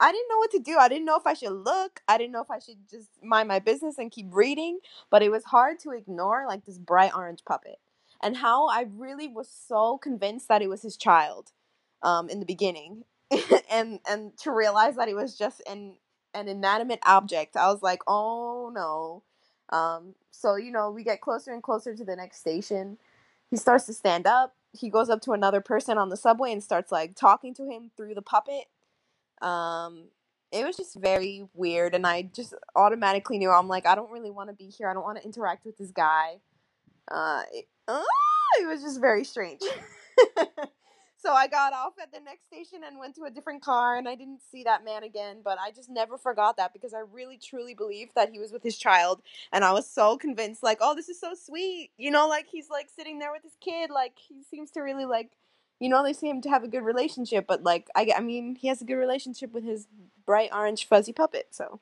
I 0.00 0.12
didn't 0.12 0.28
know 0.30 0.38
what 0.38 0.50
to 0.52 0.58
do. 0.60 0.78
I 0.78 0.88
didn't 0.88 1.06
know 1.06 1.16
if 1.16 1.26
I 1.26 1.34
should 1.34 1.52
look. 1.52 2.00
I 2.08 2.18
didn't 2.18 2.32
know 2.32 2.42
if 2.42 2.50
I 2.50 2.58
should 2.58 2.88
just 2.90 3.10
mind 3.22 3.48
my 3.48 3.58
business 3.60 3.98
and 3.98 4.10
keep 4.10 4.28
reading. 4.34 4.80
But 5.10 5.22
it 5.22 5.30
was 5.30 5.44
hard 5.44 5.78
to 5.80 5.90
ignore 5.92 6.46
like 6.48 6.66
this 6.66 6.78
bright 6.78 7.12
orange 7.16 7.44
puppet, 7.46 7.78
and 8.22 8.38
how 8.38 8.68
I 8.68 8.86
really 8.94 9.28
was 9.28 9.48
so 9.50 9.98
convinced 9.98 10.48
that 10.48 10.62
it 10.62 10.68
was 10.68 10.82
his 10.82 10.96
child. 10.96 11.52
um, 12.02 12.30
in 12.30 12.40
the 12.40 12.46
beginning, 12.46 13.04
and 13.72 14.00
and 14.08 14.36
to 14.40 14.52
realize 14.52 14.96
that 14.96 15.08
it 15.08 15.16
was 15.16 15.36
just 15.38 15.62
an 15.68 15.96
an 16.34 16.48
inanimate 16.48 17.00
object, 17.06 17.56
I 17.56 17.68
was 17.72 17.82
like, 17.82 18.02
oh 18.08 18.72
no. 18.74 19.24
Um, 19.76 20.16
so 20.32 20.56
you 20.56 20.72
know, 20.72 20.90
we 20.92 21.04
get 21.04 21.22
closer 21.22 21.52
and 21.54 21.62
closer 21.64 21.96
to 21.96 22.04
the 22.06 22.16
next 22.16 22.38
station. 22.40 22.98
He 23.50 23.58
starts 23.58 23.86
to 23.86 23.94
stand 23.94 24.26
up. 24.28 24.56
He 24.72 24.90
goes 24.90 25.10
up 25.10 25.22
to 25.22 25.32
another 25.32 25.62
person 25.62 25.98
on 25.98 26.10
the 26.10 26.18
subway 26.18 26.52
and 26.52 26.62
starts 26.64 26.92
like 26.92 27.16
talking 27.16 27.54
to 27.56 27.64
him 27.66 27.90
through 27.96 28.14
the 28.14 28.22
puppet. 28.22 28.66
Um, 29.40 30.04
it 30.52 30.64
was 30.64 30.76
just 30.76 30.96
very 30.96 31.46
weird, 31.54 31.94
and 31.94 32.06
I 32.06 32.22
just 32.22 32.54
automatically 32.74 33.38
knew 33.38 33.50
I'm 33.50 33.68
like, 33.68 33.86
I 33.86 33.94
don't 33.94 34.10
really 34.10 34.30
want 34.30 34.50
to 34.50 34.54
be 34.54 34.68
here. 34.68 34.88
I 34.88 34.94
don't 34.94 35.04
want 35.04 35.18
to 35.18 35.24
interact 35.24 35.64
with 35.64 35.78
this 35.78 35.92
guy. 35.92 36.40
Uh, 37.08 37.42
it, 37.52 37.66
uh, 37.86 38.02
it 38.60 38.66
was 38.66 38.82
just 38.82 39.00
very 39.00 39.24
strange. 39.24 39.60
so 41.16 41.32
I 41.32 41.46
got 41.46 41.72
off 41.72 41.92
at 42.02 42.12
the 42.12 42.18
next 42.18 42.46
station 42.46 42.80
and 42.84 42.98
went 42.98 43.14
to 43.16 43.24
a 43.24 43.30
different 43.30 43.62
car, 43.62 43.96
and 43.96 44.08
I 44.08 44.16
didn't 44.16 44.40
see 44.50 44.64
that 44.64 44.84
man 44.84 45.04
again. 45.04 45.36
But 45.44 45.58
I 45.60 45.70
just 45.70 45.88
never 45.88 46.18
forgot 46.18 46.56
that 46.56 46.72
because 46.72 46.94
I 46.94 47.00
really 47.12 47.38
truly 47.38 47.74
believed 47.74 48.16
that 48.16 48.30
he 48.30 48.40
was 48.40 48.50
with 48.50 48.64
his 48.64 48.76
child, 48.76 49.22
and 49.52 49.64
I 49.64 49.72
was 49.72 49.88
so 49.88 50.16
convinced, 50.16 50.64
like, 50.64 50.78
oh, 50.80 50.96
this 50.96 51.08
is 51.08 51.20
so 51.20 51.34
sweet, 51.34 51.90
you 51.96 52.10
know, 52.10 52.26
like 52.26 52.46
he's 52.50 52.70
like 52.70 52.88
sitting 52.94 53.20
there 53.20 53.30
with 53.30 53.42
his 53.42 53.56
kid, 53.60 53.90
like 53.90 54.14
he 54.16 54.42
seems 54.42 54.72
to 54.72 54.80
really 54.80 55.06
like. 55.06 55.30
You 55.82 55.88
know, 55.88 56.02
they 56.02 56.12
seem 56.12 56.42
to 56.42 56.50
have 56.50 56.62
a 56.62 56.68
good 56.68 56.84
relationship, 56.84 57.46
but 57.48 57.62
like, 57.62 57.88
I, 57.96 58.12
I 58.14 58.20
mean, 58.20 58.54
he 58.54 58.68
has 58.68 58.82
a 58.82 58.84
good 58.84 58.96
relationship 58.96 59.52
with 59.52 59.64
his 59.64 59.88
bright 60.26 60.50
orange 60.52 60.86
fuzzy 60.86 61.14
puppet, 61.14 61.48
so. 61.52 61.80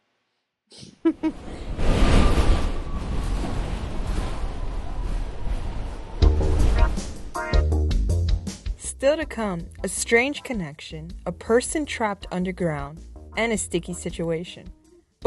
Still 8.77 9.17
to 9.17 9.27
come, 9.27 9.67
a 9.83 9.89
strange 9.89 10.45
connection, 10.45 11.11
a 11.27 11.33
person 11.33 11.85
trapped 11.85 12.29
underground, 12.31 13.01
and 13.37 13.53
a 13.53 13.59
sticky 13.59 13.95
situation. 13.95 14.73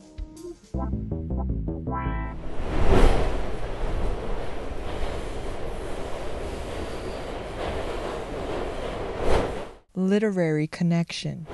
Literary 9.99 10.65
connection. 10.65 11.45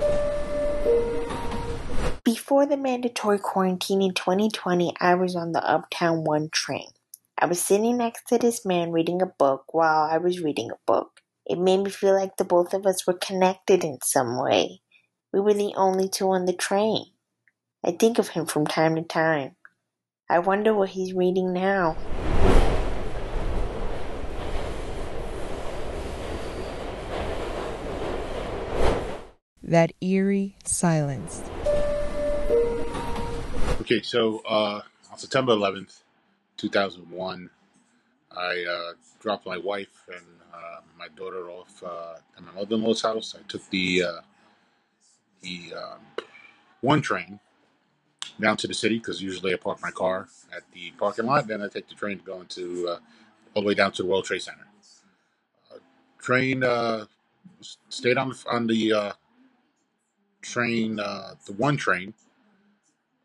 Before 2.22 2.64
the 2.64 2.76
mandatory 2.76 3.40
quarantine 3.40 4.00
in 4.00 4.14
2020, 4.14 4.94
I 5.00 5.16
was 5.16 5.34
on 5.34 5.50
the 5.50 5.68
Uptown 5.68 6.22
1 6.22 6.50
train. 6.52 6.86
I 7.36 7.46
was 7.46 7.60
sitting 7.60 7.96
next 7.96 8.28
to 8.28 8.38
this 8.38 8.64
man 8.64 8.92
reading 8.92 9.20
a 9.20 9.26
book 9.26 9.74
while 9.74 10.08
I 10.08 10.18
was 10.18 10.40
reading 10.40 10.70
a 10.70 10.78
book. 10.86 11.22
It 11.44 11.58
made 11.58 11.78
me 11.78 11.90
feel 11.90 12.14
like 12.14 12.36
the 12.36 12.44
both 12.44 12.72
of 12.72 12.86
us 12.86 13.04
were 13.04 13.14
connected 13.14 13.82
in 13.82 13.98
some 14.04 14.40
way. 14.40 14.80
We 15.32 15.40
were 15.40 15.54
the 15.54 15.72
only 15.74 16.08
two 16.08 16.30
on 16.30 16.44
the 16.44 16.52
train. 16.52 17.06
I 17.84 17.90
think 17.90 18.20
of 18.20 18.28
him 18.28 18.46
from 18.46 18.64
time 18.64 18.94
to 18.94 19.02
time. 19.02 19.56
I 20.30 20.38
wonder 20.38 20.72
what 20.72 20.90
he's 20.90 21.12
reading 21.12 21.52
now. 21.52 21.96
That 29.66 29.92
eerie 30.00 30.54
silence. 30.62 31.42
Okay, 33.80 34.00
so 34.00 34.40
uh, 34.48 34.82
on 35.10 35.18
September 35.18 35.54
11th, 35.54 36.02
2001, 36.56 37.50
I 38.30 38.64
uh, 38.64 38.92
dropped 39.18 39.44
my 39.44 39.58
wife 39.58 40.04
and 40.06 40.24
uh, 40.54 40.82
my 40.96 41.08
daughter 41.16 41.50
off 41.50 41.82
uh, 41.82 42.14
at 42.36 42.44
my 42.44 42.52
mother-in-law's 42.52 43.02
house. 43.02 43.34
I 43.36 43.42
took 43.48 43.68
the 43.70 44.04
uh, 44.04 44.20
the 45.40 45.74
um, 45.76 46.24
one 46.80 47.02
train 47.02 47.40
down 48.40 48.56
to 48.58 48.68
the 48.68 48.74
city 48.74 48.98
because 48.98 49.20
usually 49.20 49.52
I 49.52 49.56
park 49.56 49.82
my 49.82 49.90
car 49.90 50.28
at 50.56 50.62
the 50.74 50.92
parking 50.92 51.26
lot. 51.26 51.48
Then 51.48 51.60
I 51.60 51.66
take 51.66 51.88
the 51.88 51.96
train 51.96 52.20
going 52.24 52.46
to 52.46 52.88
uh, 52.88 52.98
all 53.54 53.62
the 53.62 53.68
way 53.68 53.74
down 53.74 53.90
to 53.92 54.04
the 54.04 54.08
World 54.08 54.26
Trade 54.26 54.42
Center. 54.42 54.68
Train 56.20 56.62
stayed 57.88 58.16
on 58.16 58.32
on 58.48 58.68
the 58.68 59.12
train, 60.46 61.00
uh, 61.00 61.34
the 61.46 61.52
one 61.52 61.76
train, 61.76 62.14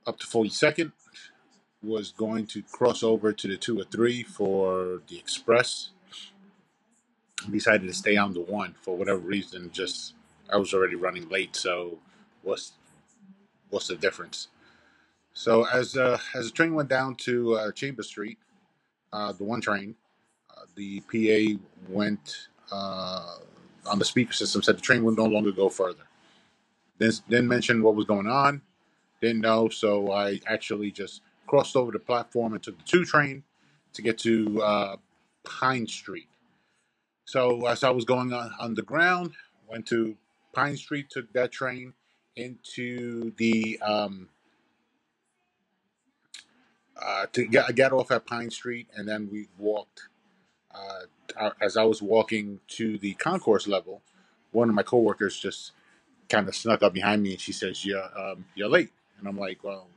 up 0.06 0.20
to 0.20 0.28
42nd. 0.28 0.92
Was 1.84 2.12
going 2.12 2.46
to 2.48 2.62
cross 2.62 3.02
over 3.02 3.34
to 3.34 3.48
the 3.48 3.58
two 3.58 3.80
or 3.80 3.86
three 3.86 4.22
for 4.22 5.02
the 5.08 5.18
express. 5.18 5.90
Decided 7.50 7.88
to 7.88 7.94
stay 7.94 8.18
on 8.18 8.34
the 8.34 8.42
one 8.42 8.76
for 8.84 8.96
whatever 8.96 9.18
reason. 9.18 9.72
Just 9.74 10.14
I 10.54 10.58
was 10.58 10.76
already 10.76 10.96
running 10.96 11.28
late, 11.30 11.56
so 11.56 11.98
what's 12.44 12.74
what's 13.72 13.88
the 13.88 13.96
difference? 13.96 14.50
So 15.34 15.66
as 15.68 15.98
uh, 15.98 16.20
as 16.36 16.48
the 16.48 16.52
train 16.52 16.76
went 16.76 16.90
down 16.90 17.16
to 17.26 17.56
uh, 17.56 17.72
Chamber 17.72 18.04
Street, 18.04 18.38
uh, 19.12 19.32
the 19.34 19.44
one 19.44 19.62
train, 19.62 19.96
uh, 20.52 20.66
the 20.76 21.02
PA 21.02 21.60
went 21.90 22.48
uh, 22.72 23.38
on 23.88 24.00
the 24.00 24.06
speaker 24.06 24.34
system 24.34 24.62
said 24.62 24.78
the 24.78 24.82
train 24.82 25.04
would 25.04 25.18
no 25.18 25.26
longer 25.26 25.52
go 25.52 25.70
further. 25.70 26.04
Then 27.02 27.12
then 27.28 27.48
mentioned 27.48 27.84
what 27.84 27.96
was 27.96 28.06
going 28.06 28.28
on. 28.28 28.62
Didn't 29.22 29.42
know, 29.42 29.70
so 29.70 30.12
I 30.12 30.40
actually 30.48 30.92
just 30.92 31.22
crossed 31.48 31.76
over 31.76 31.92
the 31.92 32.00
platform 32.00 32.54
and 32.54 32.62
took 32.62 32.78
the 32.78 32.84
two 32.84 33.06
train 33.06 33.44
to 33.94 34.02
get 34.04 34.20
to 34.20 34.62
uh, 34.62 34.96
Pine 35.44 35.88
Street. 35.88 36.28
So 37.26 37.66
as 37.66 37.84
I 37.84 37.90
was 37.90 38.06
going 38.06 38.34
on 38.34 38.52
underground, 38.60 39.32
went 39.68 39.88
to 39.88 40.16
Pine 40.54 40.78
Street, 40.78 41.10
took 41.10 41.32
that 41.34 41.52
train 41.52 41.94
into 42.36 43.32
the 43.38 43.80
um, 43.82 44.30
uh, 47.02 47.26
to 47.34 47.48
get, 47.48 47.66
I 47.68 47.72
got 47.72 47.94
off 47.94 48.12
at 48.12 48.28
Pine 48.28 48.52
Street, 48.52 48.88
and 48.96 49.08
then 49.08 49.28
we 49.32 49.48
walked. 49.58 50.04
Uh, 50.74 51.50
as 51.62 51.78
I 51.78 51.84
was 51.84 52.02
walking 52.02 52.60
to 52.78 52.98
the 53.00 53.14
concourse 53.16 53.68
level, 53.68 54.02
one 54.52 54.70
of 54.70 54.76
my 54.76 54.84
coworkers 54.84 55.38
just 55.40 55.72
kind 56.32 56.48
of 56.48 56.56
snuck 56.56 56.84
up 56.84 56.94
behind 56.94 57.24
me, 57.24 57.32
and 57.34 57.42
she 57.42 57.54
says, 57.54 57.86
"Yeah, 57.86 58.08
um, 58.18 58.46
you're 58.56 58.70
late." 58.70 58.92
And 59.20 59.28
I'm 59.28 59.38
like, 59.38 59.64
"Well, 59.64 59.88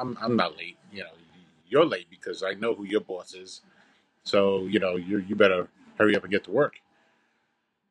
I'm 0.00 0.18
I'm 0.20 0.36
not 0.36 0.56
late. 0.56 0.78
You 0.92 1.04
know, 1.04 1.16
you're 1.68 1.86
late 1.86 2.08
because 2.10 2.42
I 2.42 2.54
know 2.54 2.74
who 2.74 2.84
your 2.84 3.02
boss 3.02 3.34
is. 3.34 3.62
So 4.24 4.66
you 4.66 4.80
know, 4.80 4.96
you 4.96 5.18
you 5.18 5.36
better 5.36 5.68
hurry 5.98 6.16
up 6.16 6.24
and 6.24 6.32
get 6.32 6.44
to 6.44 6.52
work." 6.52 6.76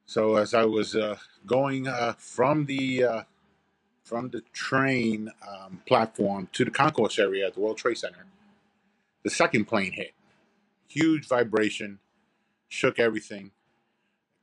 So 0.05 0.37
as 0.37 0.53
I 0.53 0.65
was 0.65 0.95
uh, 0.95 1.17
going 1.45 1.87
uh, 1.87 2.13
from 2.17 2.65
the 2.65 3.03
uh, 3.03 3.23
from 4.03 4.29
the 4.29 4.41
train 4.53 5.31
um, 5.47 5.81
platform 5.87 6.49
to 6.53 6.65
the 6.65 6.71
concourse 6.71 7.19
area 7.19 7.47
at 7.47 7.55
the 7.55 7.61
World 7.61 7.77
Trade 7.77 7.97
Center, 7.99 8.25
the 9.23 9.29
second 9.29 9.65
plane 9.65 9.93
hit. 9.93 10.13
Huge 10.89 11.27
vibration, 11.27 11.99
shook 12.69 12.99
everything. 12.99 13.51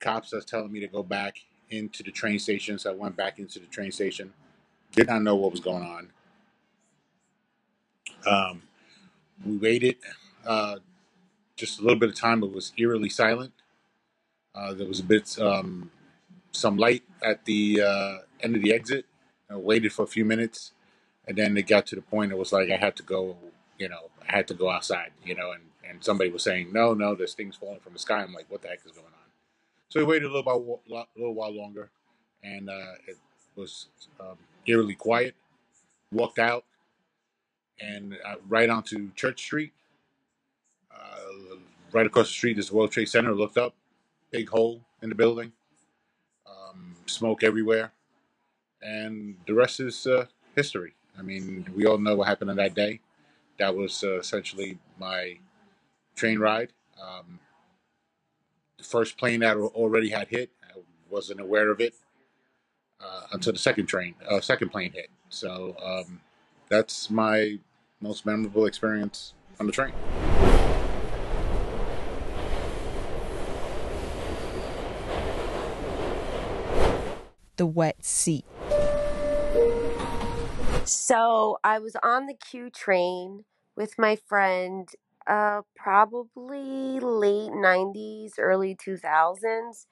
Cops 0.01 0.35
are 0.35 0.43
telling 0.43 0.73
me 0.73 0.81
to 0.81 0.89
go 0.89 1.03
back 1.03 1.39
into 1.75 2.03
the 2.03 2.13
train 2.13 2.39
station, 2.39 2.79
so 2.79 2.93
I 2.93 2.95
went 2.95 3.17
back 3.17 3.39
into 3.39 3.59
the 3.59 3.67
train 3.67 3.93
station. 3.93 4.33
Did 4.93 5.09
not 5.09 5.23
know 5.23 5.37
what 5.37 5.53
was 5.53 5.61
going 5.61 5.85
on. 5.85 6.11
Um, 8.27 8.63
we 9.45 9.57
waited 9.57 9.97
uh, 10.47 10.77
just 11.57 11.81
a 11.81 11.83
little 11.83 11.99
bit 11.99 12.11
of 12.11 12.17
time. 12.17 12.43
It 12.43 12.53
was 12.53 12.73
eerily 12.79 13.09
silent. 13.11 13.53
Uh, 14.55 14.75
there 14.75 14.87
was 14.87 15.01
a 15.01 15.05
bit 15.05 15.39
um, 15.41 15.91
some 16.53 16.77
light 16.77 17.03
at 17.23 17.45
the 17.45 17.83
uh, 17.83 18.19
end 18.41 18.57
of 18.57 18.63
the 18.63 18.73
exit. 18.73 19.07
I 19.51 19.57
waited 19.57 19.93
for 19.93 20.05
a 20.05 20.09
few 20.09 20.25
minutes, 20.25 20.73
and 21.27 21.37
then 21.37 21.57
it 21.57 21.67
got 21.67 21.87
to 21.87 21.97
the 21.97 22.03
point. 22.03 22.33
It 22.33 22.39
was 22.39 22.53
like 22.53 22.71
I 22.71 22.77
had 22.77 22.97
to 22.97 23.03
go. 23.03 23.37
You 23.79 23.89
know, 23.89 24.11
I 24.29 24.37
had 24.37 24.49
to 24.49 24.55
go 24.55 24.71
outside. 24.71 25.11
You 25.25 25.35
know, 25.35 25.53
and 25.53 25.65
and 25.89 26.05
somebody 26.05 26.31
was 26.31 26.43
saying, 26.45 26.73
"No, 26.73 26.95
no, 26.95 27.15
there's 27.15 27.35
things 27.35 27.57
falling 27.57 27.81
from 27.81 27.95
the 27.95 27.99
sky." 27.99 28.23
I'm 28.23 28.33
like, 28.33 28.47
"What 28.51 28.63
the 28.63 28.69
heck 28.69 28.81
is 28.87 28.93
going 28.93 29.07
on?" 29.07 29.24
So 29.89 30.01
we 30.01 30.07
waited 30.07 30.31
a 30.31 30.35
little 30.35 30.81
a 30.91 31.07
little 31.17 31.35
while 31.35 31.55
longer, 31.55 31.91
and 32.43 32.69
uh, 32.69 32.95
it 33.07 33.17
was 33.57 33.87
um, 34.21 34.37
eerily 34.67 34.95
quiet. 34.95 35.35
Walked 36.13 36.39
out, 36.39 36.65
and 37.81 38.17
uh, 38.25 38.37
right 38.49 38.69
onto 38.69 39.13
Church 39.15 39.41
Street. 39.41 39.73
Uh, 40.95 41.57
right 41.93 42.07
across 42.07 42.27
the 42.29 42.33
street 42.33 42.59
is 42.59 42.69
the 42.69 42.77
World 42.77 42.93
Trade 42.93 43.09
Center. 43.09 43.35
Looked 43.35 43.59
up, 43.59 43.75
big 44.31 44.49
hole 44.49 44.81
in 45.03 45.09
the 45.09 45.15
building, 45.15 45.53
um, 46.47 46.97
smoke 47.07 47.43
everywhere, 47.43 47.93
and 48.83 49.37
the 49.47 49.55
rest 49.55 49.81
is 49.81 50.07
uh, 50.07 50.27
history. 50.57 50.95
I 51.19 51.23
mean, 51.23 51.67
we 51.77 51.87
all 51.87 51.99
know 51.99 52.17
what 52.17 52.29
happened 52.29 52.51
on 52.51 52.57
that 52.57 52.75
day. 52.75 53.01
That 53.59 53.75
was 53.75 54.03
uh, 54.03 54.19
essentially 54.19 54.79
my 54.99 55.39
train 56.17 56.39
ride. 56.39 56.73
Um, 57.01 57.39
first 58.85 59.17
plane 59.17 59.41
that 59.41 59.57
already 59.57 60.11
had 60.11 60.29
hit, 60.29 60.51
I 60.65 60.81
wasn't 61.11 61.41
aware 61.41 61.71
of 61.71 61.81
it 61.81 61.95
uh, 63.01 63.23
until 63.33 63.53
the 63.53 63.59
second 63.59 63.87
train, 63.87 64.15
uh, 64.29 64.41
second 64.41 64.71
plane 64.71 64.93
hit. 64.93 65.09
So 65.29 65.77
um, 65.83 66.21
that's 66.69 67.11
my 67.11 67.59
most 68.01 68.27
memorable 68.27 68.67
experience 68.67 69.35
on 69.59 69.67
the 69.67 69.73
train. 69.73 69.93
The 77.57 77.67
wet 77.67 78.05
seat. 78.05 78.45
So 80.85 81.59
I 81.65 81.79
was 81.79 81.97
on 82.03 82.27
the 82.27 82.35
Q 82.35 82.69
train 82.69 83.45
with 83.77 83.95
my 83.99 84.17
friend, 84.17 84.89
uh, 85.27 85.63
probably 85.77 87.01
late 87.01 87.51
90s, 87.51 88.33
early 88.39 88.77
2000s. 88.77 89.87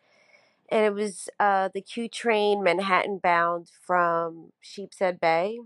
And 0.71 0.85
it 0.87 0.95
was 0.95 1.29
uh, 1.39 1.69
the 1.75 1.83
Q 1.83 2.09
train 2.09 2.62
Manhattan 2.62 3.19
bound 3.23 3.71
from 3.87 4.53
Sheepshead 4.61 5.21
Bay. 5.21 5.59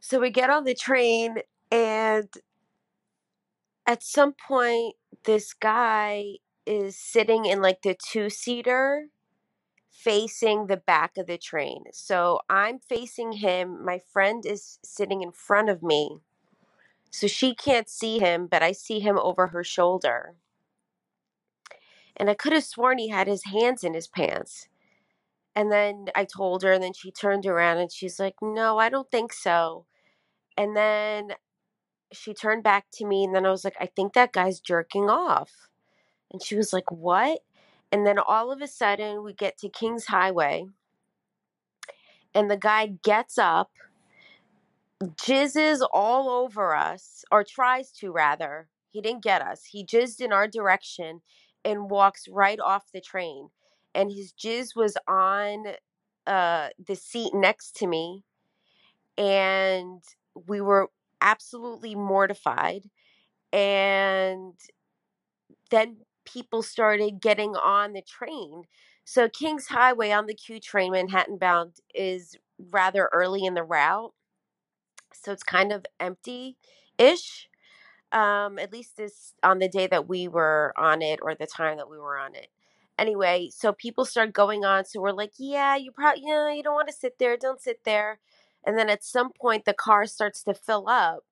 So 0.00 0.20
we 0.20 0.30
get 0.30 0.50
on 0.50 0.64
the 0.64 0.74
train, 0.74 1.36
and 1.70 2.28
at 3.86 4.02
some 4.02 4.32
point, 4.34 4.96
this 5.24 5.54
guy 5.54 6.38
is 6.66 6.96
sitting 6.96 7.44
in 7.44 7.60
like 7.60 7.82
the 7.82 7.96
two 8.10 8.30
seater 8.30 9.06
facing 9.90 10.66
the 10.66 10.76
back 10.76 11.16
of 11.16 11.26
the 11.26 11.38
train. 11.38 11.84
So 11.92 12.40
I'm 12.48 12.78
facing 12.80 13.32
him. 13.32 13.84
My 13.84 14.00
friend 14.12 14.44
is 14.46 14.78
sitting 14.84 15.22
in 15.22 15.32
front 15.32 15.68
of 15.68 15.82
me. 15.82 16.18
So 17.12 17.26
she 17.26 17.54
can't 17.54 17.90
see 17.90 18.18
him, 18.18 18.46
but 18.46 18.62
I 18.62 18.72
see 18.72 18.98
him 18.98 19.18
over 19.18 19.48
her 19.48 19.62
shoulder. 19.62 20.34
And 22.16 22.30
I 22.30 22.34
could 22.34 22.54
have 22.54 22.64
sworn 22.64 22.98
he 22.98 23.08
had 23.08 23.26
his 23.28 23.44
hands 23.44 23.84
in 23.84 23.92
his 23.92 24.08
pants. 24.08 24.66
And 25.54 25.70
then 25.70 26.06
I 26.16 26.24
told 26.24 26.62
her, 26.62 26.72
and 26.72 26.82
then 26.82 26.94
she 26.94 27.10
turned 27.12 27.44
around 27.44 27.78
and 27.78 27.92
she's 27.92 28.18
like, 28.18 28.36
No, 28.40 28.78
I 28.78 28.88
don't 28.88 29.10
think 29.10 29.34
so. 29.34 29.84
And 30.56 30.74
then 30.74 31.34
she 32.12 32.32
turned 32.32 32.62
back 32.62 32.86
to 32.94 33.06
me, 33.06 33.24
and 33.24 33.34
then 33.34 33.44
I 33.44 33.50
was 33.50 33.64
like, 33.64 33.76
I 33.78 33.86
think 33.86 34.14
that 34.14 34.32
guy's 34.32 34.60
jerking 34.60 35.10
off. 35.10 35.68
And 36.32 36.42
she 36.42 36.56
was 36.56 36.72
like, 36.72 36.90
What? 36.90 37.40
And 37.90 38.06
then 38.06 38.18
all 38.18 38.50
of 38.50 38.62
a 38.62 38.66
sudden, 38.66 39.22
we 39.22 39.34
get 39.34 39.58
to 39.58 39.68
King's 39.68 40.06
Highway, 40.06 40.66
and 42.34 42.50
the 42.50 42.56
guy 42.56 42.86
gets 43.02 43.36
up, 43.36 43.70
jizzes 45.02 45.80
all 45.92 46.28
over 46.30 46.74
us, 46.74 47.24
or 47.30 47.44
tries 47.44 47.90
to 47.92 48.10
rather. 48.12 48.68
He 48.90 49.00
didn't 49.00 49.22
get 49.22 49.42
us. 49.42 49.64
He 49.64 49.84
jizzed 49.84 50.20
in 50.20 50.32
our 50.32 50.46
direction 50.46 51.22
and 51.64 51.90
walks 51.90 52.28
right 52.28 52.60
off 52.60 52.92
the 52.92 53.00
train. 53.00 53.48
And 53.94 54.10
his 54.10 54.32
jizz 54.32 54.76
was 54.76 54.96
on 55.08 55.64
uh, 56.26 56.68
the 56.84 56.96
seat 56.96 57.32
next 57.34 57.76
to 57.76 57.86
me. 57.86 58.24
And 59.16 60.02
we 60.46 60.60
were 60.60 60.88
absolutely 61.20 61.94
mortified. 61.94 62.82
And 63.52 64.54
then 65.70 65.98
people 66.24 66.62
started 66.62 67.20
getting 67.20 67.56
on 67.56 67.92
the 67.92 68.02
train. 68.02 68.62
So 69.04 69.28
King's 69.28 69.66
Highway 69.66 70.10
on 70.10 70.26
the 70.26 70.34
Q 70.34 70.60
train, 70.60 70.92
Manhattan 70.92 71.38
bound, 71.38 71.76
is 71.94 72.36
rather 72.70 73.10
early 73.12 73.44
in 73.44 73.54
the 73.54 73.64
route. 73.64 74.12
So 75.14 75.32
it's 75.32 75.42
kind 75.42 75.72
of 75.72 75.86
empty 76.00 76.56
ish. 76.98 77.48
Um, 78.12 78.58
at 78.58 78.72
least 78.72 78.96
this 78.98 79.34
on 79.42 79.58
the 79.58 79.68
day 79.68 79.86
that 79.86 80.08
we 80.08 80.28
were 80.28 80.74
on 80.76 81.02
it 81.02 81.20
or 81.22 81.34
the 81.34 81.46
time 81.46 81.78
that 81.78 81.90
we 81.90 81.98
were 81.98 82.18
on 82.18 82.34
it. 82.34 82.48
Anyway, 82.98 83.50
so 83.52 83.72
people 83.72 84.04
start 84.04 84.32
going 84.32 84.64
on. 84.64 84.84
So 84.84 85.00
we're 85.00 85.12
like, 85.12 85.32
yeah, 85.38 85.76
you 85.76 85.92
probably, 85.92 86.24
yeah, 86.26 86.52
you 86.52 86.62
don't 86.62 86.74
want 86.74 86.88
to 86.88 86.94
sit 86.94 87.18
there. 87.18 87.36
Don't 87.36 87.60
sit 87.60 87.84
there. 87.84 88.20
And 88.66 88.78
then 88.78 88.90
at 88.90 89.02
some 89.04 89.30
point, 89.32 89.64
the 89.64 89.72
car 89.74 90.06
starts 90.06 90.42
to 90.44 90.54
fill 90.54 90.88
up 90.88 91.24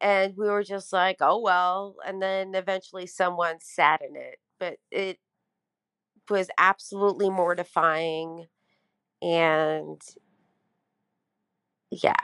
and 0.00 0.36
we 0.36 0.48
were 0.48 0.64
just 0.64 0.92
like, 0.92 1.18
oh 1.20 1.38
well. 1.38 1.96
And 2.04 2.20
then 2.20 2.54
eventually 2.54 3.06
someone 3.06 3.56
sat 3.60 4.02
in 4.02 4.16
it, 4.16 4.38
but 4.58 4.76
it 4.90 5.18
was 6.28 6.48
absolutely 6.58 7.30
mortifying. 7.30 8.46
And 9.22 10.00
yeah. 11.90 12.14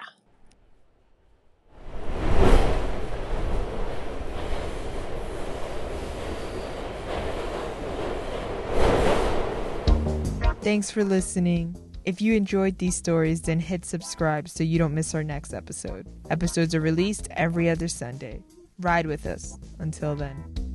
Thanks 10.69 10.91
for 10.91 11.03
listening. 11.03 11.75
If 12.05 12.21
you 12.21 12.35
enjoyed 12.35 12.77
these 12.77 12.95
stories, 12.95 13.41
then 13.41 13.59
hit 13.59 13.87
subscribe 13.87 14.51
so 14.51 14.63
you 14.65 14.79
don't 14.79 14.93
miss 14.93 15.15
our 15.15 15.25
next 15.25 15.55
episode. 15.55 16.07
Episodes 16.29 16.75
are 16.75 16.81
released 16.83 17.27
every 17.31 17.71
other 17.71 17.89
Sunday. 17.89 18.43
Ride 18.79 19.07
with 19.07 19.25
us. 19.25 19.59
Until 19.79 20.15
then. 20.15 20.68